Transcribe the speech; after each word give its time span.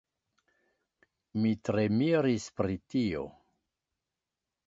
Mi 1.43 1.51
tre 1.69 1.83
miris 1.99 2.47
pri 2.61 2.77
tio. 2.95 3.23